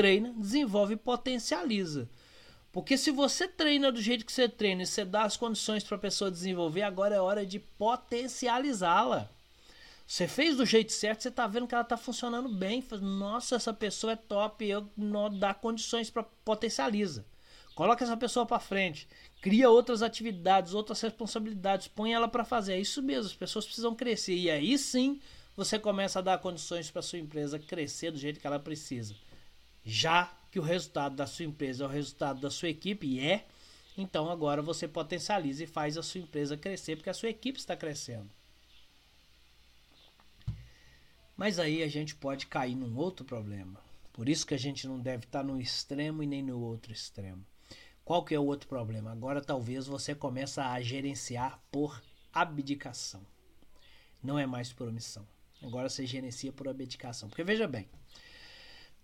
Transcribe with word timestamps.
treina, 0.00 0.32
desenvolve 0.34 0.94
e 0.94 0.96
potencializa. 0.96 2.08
Porque 2.72 2.96
se 2.96 3.10
você 3.10 3.46
treina 3.46 3.92
do 3.92 4.00
jeito 4.00 4.24
que 4.24 4.32
você 4.32 4.48
treina 4.48 4.82
e 4.82 4.86
você 4.86 5.04
dá 5.04 5.24
as 5.24 5.36
condições 5.36 5.84
para 5.84 5.98
a 5.98 6.00
pessoa 6.00 6.30
desenvolver, 6.30 6.80
agora 6.80 7.16
é 7.16 7.20
hora 7.20 7.44
de 7.44 7.58
potencializá-la. 7.58 9.28
Você 10.06 10.26
fez 10.26 10.56
do 10.56 10.64
jeito 10.64 10.90
certo, 10.90 11.20
você 11.20 11.28
está 11.28 11.46
vendo 11.46 11.66
que 11.66 11.74
ela 11.74 11.82
está 11.82 11.98
funcionando 11.98 12.48
bem. 12.48 12.82
Nossa, 13.02 13.56
essa 13.56 13.74
pessoa 13.74 14.14
é 14.14 14.16
top, 14.16 14.66
eu 14.66 14.88
não 14.96 15.38
dá 15.38 15.52
condições 15.52 16.08
para 16.08 16.22
potencializa. 16.22 17.26
Coloca 17.74 18.02
essa 18.02 18.16
pessoa 18.16 18.46
para 18.46 18.58
frente, 18.58 19.06
cria 19.42 19.68
outras 19.68 20.02
atividades, 20.02 20.72
outras 20.72 20.98
responsabilidades, 21.02 21.88
põe 21.88 22.14
ela 22.14 22.26
para 22.26 22.42
fazer. 22.42 22.72
É 22.72 22.80
isso 22.80 23.02
mesmo, 23.02 23.26
as 23.26 23.36
pessoas 23.36 23.66
precisam 23.66 23.94
crescer 23.94 24.34
e 24.34 24.50
aí 24.50 24.78
sim 24.78 25.20
você 25.54 25.78
começa 25.78 26.20
a 26.20 26.22
dar 26.22 26.38
condições 26.38 26.90
para 26.90 27.02
sua 27.02 27.18
empresa 27.18 27.58
crescer 27.58 28.10
do 28.10 28.18
jeito 28.18 28.40
que 28.40 28.46
ela 28.46 28.58
precisa. 28.58 29.14
Já 29.84 30.32
que 30.50 30.58
o 30.58 30.62
resultado 30.62 31.16
da 31.16 31.26
sua 31.26 31.44
empresa 31.44 31.84
é 31.84 31.86
o 31.86 31.90
resultado 31.90 32.40
da 32.40 32.50
sua 32.50 32.68
equipe 32.68 33.06
e 33.06 33.20
é, 33.20 33.46
então 33.96 34.30
agora 34.30 34.60
você 34.60 34.88
potencializa 34.88 35.64
e 35.64 35.66
faz 35.66 35.96
a 35.96 36.02
sua 36.02 36.20
empresa 36.20 36.56
crescer 36.56 36.96
porque 36.96 37.10
a 37.10 37.14
sua 37.14 37.28
equipe 37.28 37.58
está 37.58 37.76
crescendo. 37.76 38.30
Mas 41.36 41.58
aí 41.58 41.82
a 41.82 41.88
gente 41.88 42.14
pode 42.14 42.46
cair 42.46 42.74
num 42.74 42.96
outro 42.96 43.24
problema. 43.24 43.80
Por 44.12 44.28
isso 44.28 44.46
que 44.46 44.52
a 44.52 44.58
gente 44.58 44.86
não 44.86 44.98
deve 44.98 45.24
estar 45.24 45.42
no 45.42 45.60
extremo 45.60 46.22
e 46.22 46.26
nem 46.26 46.42
no 46.42 46.60
outro 46.60 46.92
extremo. 46.92 47.42
Qual 48.04 48.24
que 48.24 48.34
é 48.34 48.38
o 48.38 48.44
outro 48.44 48.68
problema? 48.68 49.12
Agora 49.12 49.40
talvez 49.40 49.86
você 49.86 50.14
comece 50.14 50.60
a 50.60 50.78
gerenciar 50.80 51.58
por 51.70 52.02
abdicação. 52.32 53.24
Não 54.22 54.38
é 54.38 54.46
mais 54.46 54.72
por 54.72 54.88
omissão. 54.88 55.26
Agora 55.62 55.88
você 55.88 56.04
gerencia 56.06 56.52
por 56.52 56.68
abdicação. 56.68 57.28
Porque 57.28 57.44
veja 57.44 57.66
bem, 57.66 57.88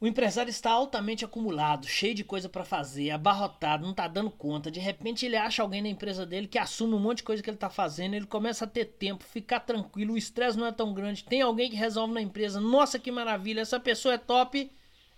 o 0.00 0.06
empresário 0.06 0.48
está 0.48 0.70
altamente 0.70 1.24
acumulado, 1.24 1.88
cheio 1.88 2.14
de 2.14 2.22
coisa 2.22 2.48
para 2.48 2.64
fazer, 2.64 3.10
abarrotado, 3.10 3.82
não 3.82 3.90
está 3.90 4.06
dando 4.06 4.30
conta. 4.30 4.70
De 4.70 4.78
repente 4.78 5.26
ele 5.26 5.36
acha 5.36 5.60
alguém 5.60 5.82
na 5.82 5.88
empresa 5.88 6.24
dele 6.24 6.46
que 6.46 6.56
assume 6.56 6.94
um 6.94 7.00
monte 7.00 7.18
de 7.18 7.24
coisa 7.24 7.42
que 7.42 7.50
ele 7.50 7.56
está 7.56 7.68
fazendo, 7.68 8.14
ele 8.14 8.26
começa 8.26 8.64
a 8.64 8.68
ter 8.68 8.84
tempo, 8.84 9.24
ficar 9.24 9.60
tranquilo, 9.60 10.14
o 10.14 10.18
estresse 10.18 10.56
não 10.56 10.66
é 10.66 10.72
tão 10.72 10.94
grande. 10.94 11.24
Tem 11.24 11.42
alguém 11.42 11.68
que 11.68 11.74
resolve 11.74 12.14
na 12.14 12.22
empresa, 12.22 12.60
nossa 12.60 12.96
que 12.98 13.10
maravilha, 13.10 13.60
essa 13.60 13.80
pessoa 13.80 14.14
é 14.14 14.18
top. 14.18 14.70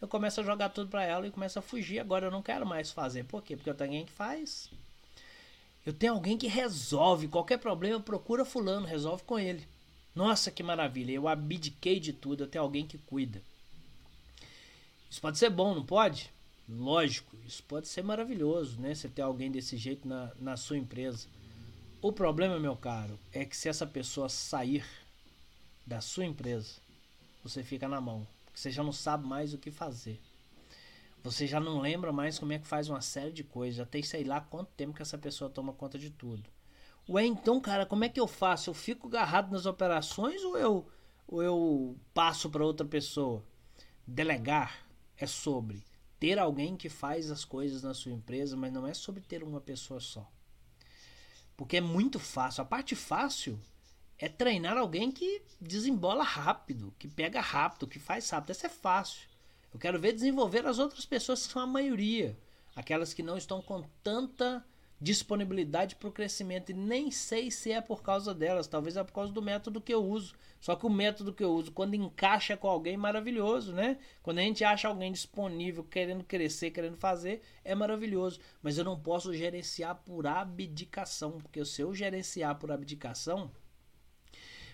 Eu 0.00 0.06
começo 0.06 0.40
a 0.40 0.44
jogar 0.44 0.68
tudo 0.68 0.88
para 0.88 1.02
ela 1.02 1.26
e 1.26 1.30
começo 1.32 1.58
a 1.58 1.62
fugir. 1.62 1.98
Agora 1.98 2.26
eu 2.26 2.30
não 2.30 2.40
quero 2.40 2.64
mais 2.64 2.92
fazer. 2.92 3.24
Por 3.24 3.42
quê? 3.42 3.56
Porque 3.56 3.68
eu 3.68 3.74
tenho 3.74 3.90
alguém 3.90 4.06
que 4.06 4.12
faz. 4.12 4.70
Eu 5.84 5.92
tenho 5.92 6.12
alguém 6.12 6.38
que 6.38 6.46
resolve 6.46 7.26
qualquer 7.26 7.58
problema, 7.58 7.98
procura 7.98 8.44
fulano, 8.44 8.86
resolve 8.86 9.24
com 9.24 9.40
ele. 9.40 9.66
Nossa 10.14 10.52
que 10.52 10.62
maravilha, 10.62 11.10
eu 11.10 11.26
abdiquei 11.26 11.98
de 11.98 12.12
tudo, 12.12 12.44
eu 12.44 12.48
tenho 12.48 12.62
alguém 12.62 12.86
que 12.86 12.98
cuida. 12.98 13.42
Isso 15.10 15.20
pode 15.20 15.38
ser 15.38 15.50
bom, 15.50 15.74
não 15.74 15.84
pode? 15.84 16.32
Lógico, 16.68 17.34
isso 17.46 17.62
pode 17.62 17.88
ser 17.88 18.02
maravilhoso, 18.02 18.78
né? 18.78 18.94
Você 18.94 19.08
ter 19.08 19.22
alguém 19.22 19.50
desse 19.50 19.76
jeito 19.76 20.06
na, 20.06 20.30
na 20.38 20.56
sua 20.56 20.76
empresa. 20.76 21.26
O 22.02 22.12
problema, 22.12 22.60
meu 22.60 22.76
caro, 22.76 23.18
é 23.32 23.44
que 23.44 23.56
se 23.56 23.68
essa 23.68 23.86
pessoa 23.86 24.28
sair 24.28 24.84
da 25.86 26.00
sua 26.02 26.26
empresa, 26.26 26.74
você 27.42 27.62
fica 27.62 27.88
na 27.88 28.00
mão. 28.00 28.26
Você 28.54 28.70
já 28.70 28.82
não 28.82 28.92
sabe 28.92 29.26
mais 29.26 29.54
o 29.54 29.58
que 29.58 29.70
fazer. 29.70 30.20
Você 31.22 31.46
já 31.46 31.58
não 31.58 31.80
lembra 31.80 32.12
mais 32.12 32.38
como 32.38 32.52
é 32.52 32.58
que 32.58 32.66
faz 32.66 32.88
uma 32.90 33.00
série 33.00 33.32
de 33.32 33.42
coisas. 33.42 33.76
Já 33.76 33.86
tem 33.86 34.02
sei 34.02 34.24
lá 34.24 34.40
quanto 34.40 34.70
tempo 34.72 34.92
que 34.92 35.02
essa 35.02 35.16
pessoa 35.16 35.50
toma 35.50 35.72
conta 35.72 35.98
de 35.98 36.10
tudo. 36.10 36.44
Ué, 37.08 37.24
então, 37.24 37.58
cara, 37.60 37.86
como 37.86 38.04
é 38.04 38.08
que 38.08 38.20
eu 38.20 38.26
faço? 38.26 38.68
Eu 38.68 38.74
fico 38.74 39.08
agarrado 39.08 39.50
nas 39.50 39.64
operações 39.64 40.44
ou 40.44 40.58
eu, 40.58 40.86
ou 41.26 41.42
eu 41.42 41.96
passo 42.12 42.50
para 42.50 42.64
outra 42.64 42.86
pessoa? 42.86 43.42
Delegar 44.06 44.87
é 45.18 45.26
sobre 45.26 45.84
ter 46.18 46.38
alguém 46.38 46.76
que 46.76 46.88
faz 46.88 47.30
as 47.30 47.44
coisas 47.44 47.82
na 47.82 47.94
sua 47.94 48.12
empresa, 48.12 48.56
mas 48.56 48.72
não 48.72 48.86
é 48.86 48.94
sobre 48.94 49.20
ter 49.20 49.42
uma 49.42 49.60
pessoa 49.60 50.00
só. 50.00 50.30
Porque 51.56 51.76
é 51.76 51.80
muito 51.80 52.18
fácil. 52.18 52.62
A 52.62 52.64
parte 52.64 52.94
fácil 52.94 53.58
é 54.18 54.28
treinar 54.28 54.76
alguém 54.76 55.10
que 55.12 55.42
desembola 55.60 56.24
rápido, 56.24 56.94
que 56.98 57.08
pega 57.08 57.40
rápido, 57.40 57.86
que 57.86 57.98
faz 57.98 58.28
rápido. 58.30 58.52
Isso 58.52 58.66
é 58.66 58.68
fácil. 58.68 59.28
Eu 59.72 59.78
quero 59.78 59.98
ver 59.98 60.12
desenvolver 60.12 60.66
as 60.66 60.78
outras 60.78 61.04
pessoas 61.04 61.46
que 61.46 61.52
são 61.52 61.62
a 61.62 61.66
maioria, 61.66 62.36
aquelas 62.74 63.12
que 63.12 63.22
não 63.22 63.36
estão 63.36 63.60
com 63.60 63.82
tanta 64.02 64.64
disponibilidade 65.00 65.94
para 65.96 66.08
o 66.08 66.12
crescimento 66.12 66.70
e 66.70 66.74
nem 66.74 67.10
sei 67.10 67.50
se 67.50 67.70
é 67.70 67.80
por 67.80 68.02
causa 68.02 68.34
delas, 68.34 68.66
talvez 68.66 68.96
é 68.96 69.04
por 69.04 69.12
causa 69.12 69.32
do 69.32 69.40
método 69.40 69.80
que 69.80 69.94
eu 69.94 70.04
uso. 70.04 70.34
Só 70.60 70.74
que 70.74 70.86
o 70.86 70.90
método 70.90 71.32
que 71.32 71.44
eu 71.44 71.52
uso, 71.52 71.70
quando 71.70 71.94
encaixa 71.94 72.56
com 72.56 72.66
alguém, 72.68 72.96
maravilhoso, 72.96 73.72
né? 73.72 73.98
Quando 74.22 74.38
a 74.38 74.42
gente 74.42 74.64
acha 74.64 74.88
alguém 74.88 75.12
disponível, 75.12 75.84
querendo 75.84 76.24
crescer, 76.24 76.72
querendo 76.72 76.96
fazer, 76.96 77.42
é 77.64 77.76
maravilhoso. 77.76 78.40
Mas 78.60 78.76
eu 78.76 78.84
não 78.84 78.98
posso 78.98 79.32
gerenciar 79.32 80.02
por 80.04 80.26
abdicação, 80.26 81.38
porque 81.38 81.64
se 81.64 81.80
eu 81.80 81.94
gerenciar 81.94 82.58
por 82.58 82.72
abdicação, 82.72 83.52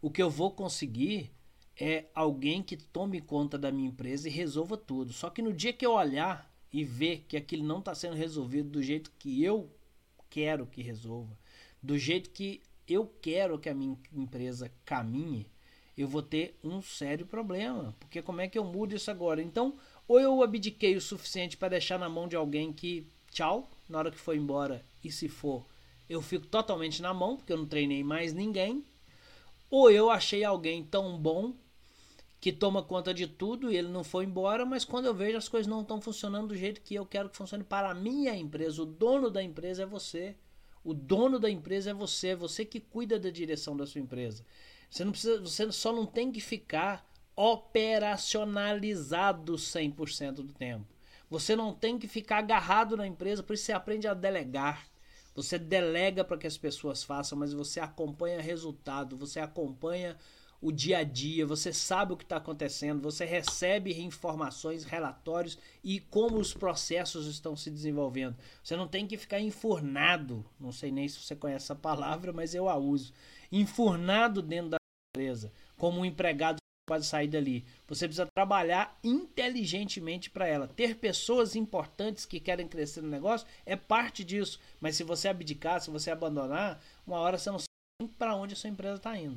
o 0.00 0.10
que 0.10 0.22
eu 0.22 0.30
vou 0.30 0.50
conseguir 0.50 1.30
é 1.78 2.06
alguém 2.14 2.62
que 2.62 2.76
tome 2.78 3.20
conta 3.20 3.58
da 3.58 3.70
minha 3.70 3.88
empresa 3.90 4.28
e 4.28 4.32
resolva 4.32 4.78
tudo. 4.78 5.12
Só 5.12 5.28
que 5.28 5.42
no 5.42 5.52
dia 5.52 5.74
que 5.74 5.84
eu 5.84 5.92
olhar 5.92 6.50
e 6.72 6.82
ver 6.84 7.26
que 7.28 7.36
aquilo 7.36 7.64
não 7.64 7.80
está 7.80 7.94
sendo 7.94 8.16
resolvido 8.16 8.70
do 8.70 8.82
jeito 8.82 9.12
que 9.18 9.44
eu 9.44 9.70
quero 10.36 10.66
que 10.66 10.82
resolva, 10.82 11.34
do 11.82 11.96
jeito 11.96 12.28
que 12.28 12.60
eu 12.86 13.10
quero 13.22 13.58
que 13.58 13.70
a 13.70 13.74
minha 13.74 13.96
empresa 14.12 14.70
caminhe, 14.84 15.46
eu 15.96 16.06
vou 16.06 16.20
ter 16.20 16.58
um 16.62 16.82
sério 16.82 17.24
problema. 17.24 17.96
Porque 17.98 18.20
como 18.20 18.42
é 18.42 18.46
que 18.46 18.58
eu 18.58 18.64
mudo 18.64 18.94
isso 18.94 19.10
agora? 19.10 19.40
Então, 19.40 19.78
ou 20.06 20.20
eu 20.20 20.42
abdiquei 20.42 20.94
o 20.94 21.00
suficiente 21.00 21.56
para 21.56 21.70
deixar 21.70 21.98
na 21.98 22.06
mão 22.06 22.28
de 22.28 22.36
alguém 22.36 22.70
que, 22.70 23.06
tchau, 23.30 23.70
na 23.88 23.96
hora 23.96 24.10
que 24.10 24.18
for 24.18 24.36
embora, 24.36 24.84
e 25.02 25.10
se 25.10 25.26
for, 25.26 25.64
eu 26.06 26.20
fico 26.20 26.46
totalmente 26.46 27.00
na 27.00 27.14
mão, 27.14 27.38
porque 27.38 27.54
eu 27.54 27.56
não 27.56 27.66
treinei 27.66 28.04
mais 28.04 28.34
ninguém. 28.34 28.84
Ou 29.70 29.90
eu 29.90 30.10
achei 30.10 30.44
alguém 30.44 30.84
tão 30.84 31.16
bom 31.16 31.54
que 32.40 32.52
toma 32.52 32.82
conta 32.82 33.14
de 33.14 33.26
tudo 33.26 33.72
e 33.72 33.76
ele 33.76 33.88
não 33.88 34.04
foi 34.04 34.24
embora, 34.24 34.64
mas 34.64 34.84
quando 34.84 35.06
eu 35.06 35.14
vejo 35.14 35.38
as 35.38 35.48
coisas 35.48 35.66
não 35.66 35.80
estão 35.80 36.00
funcionando 36.00 36.46
do 36.48 36.56
jeito 36.56 36.80
que 36.80 36.94
eu 36.94 37.06
quero 37.06 37.28
que 37.28 37.36
funcione 37.36 37.64
para 37.64 37.90
a 37.90 37.94
minha 37.94 38.36
empresa, 38.36 38.82
o 38.82 38.86
dono 38.86 39.30
da 39.30 39.42
empresa 39.42 39.82
é 39.84 39.86
você. 39.86 40.36
O 40.84 40.92
dono 40.94 41.40
da 41.40 41.50
empresa 41.50 41.90
é 41.90 41.94
você, 41.94 42.28
é 42.28 42.36
você 42.36 42.64
que 42.64 42.78
cuida 42.78 43.18
da 43.18 43.30
direção 43.30 43.76
da 43.76 43.84
sua 43.86 44.00
empresa. 44.00 44.44
Você 44.88 45.04
não 45.04 45.10
precisa, 45.10 45.40
você 45.40 45.72
só 45.72 45.92
não 45.92 46.06
tem 46.06 46.30
que 46.30 46.40
ficar 46.40 47.04
operacionalizado 47.34 49.54
100% 49.54 50.34
do 50.34 50.52
tempo. 50.52 50.86
Você 51.28 51.56
não 51.56 51.74
tem 51.74 51.98
que 51.98 52.06
ficar 52.06 52.38
agarrado 52.38 52.96
na 52.96 53.04
empresa, 53.06 53.42
por 53.42 53.54
isso 53.54 53.64
você 53.64 53.72
aprende 53.72 54.06
a 54.06 54.14
delegar. 54.14 54.86
Você 55.34 55.58
delega 55.58 56.22
para 56.24 56.38
que 56.38 56.46
as 56.46 56.56
pessoas 56.56 57.02
façam, 57.02 57.36
mas 57.36 57.52
você 57.52 57.80
acompanha 57.80 58.40
resultado, 58.40 59.16
você 59.16 59.40
acompanha 59.40 60.16
o 60.60 60.72
dia 60.72 60.98
a 60.98 61.04
dia, 61.04 61.46
você 61.46 61.72
sabe 61.72 62.12
o 62.12 62.16
que 62.16 62.24
está 62.24 62.36
acontecendo, 62.36 63.02
você 63.02 63.24
recebe 63.24 64.00
informações, 64.00 64.84
relatórios 64.84 65.58
e 65.82 66.00
como 66.00 66.38
os 66.38 66.54
processos 66.54 67.26
estão 67.26 67.56
se 67.56 67.70
desenvolvendo. 67.70 68.36
Você 68.62 68.76
não 68.76 68.88
tem 68.88 69.06
que 69.06 69.16
ficar 69.16 69.40
enfurnado, 69.40 70.44
não 70.58 70.72
sei 70.72 70.90
nem 70.90 71.08
se 71.08 71.20
você 71.20 71.36
conhece 71.36 71.64
essa 71.64 71.74
palavra, 71.74 72.32
mas 72.32 72.54
eu 72.54 72.68
a 72.68 72.76
uso, 72.76 73.12
enfurnado 73.50 74.42
dentro 74.42 74.70
da 74.70 74.76
empresa, 75.14 75.52
como 75.76 76.00
um 76.00 76.04
empregado 76.04 76.58
pode 76.86 77.04
sair 77.04 77.26
dali. 77.26 77.64
Você 77.88 78.06
precisa 78.06 78.28
trabalhar 78.34 78.96
inteligentemente 79.02 80.30
para 80.30 80.46
ela. 80.46 80.68
Ter 80.68 80.96
pessoas 80.96 81.56
importantes 81.56 82.24
que 82.24 82.38
querem 82.38 82.68
crescer 82.68 83.02
no 83.02 83.08
negócio 83.08 83.46
é 83.66 83.74
parte 83.74 84.24
disso. 84.24 84.60
Mas 84.80 84.96
se 84.96 85.02
você 85.02 85.26
abdicar, 85.26 85.80
se 85.80 85.90
você 85.90 86.12
abandonar, 86.12 86.80
uma 87.04 87.18
hora 87.18 87.36
você 87.36 87.50
não 87.50 87.58
sabe 87.58 88.12
para 88.16 88.36
onde 88.36 88.54
a 88.54 88.56
sua 88.56 88.70
empresa 88.70 88.96
está 88.96 89.18
indo. 89.18 89.34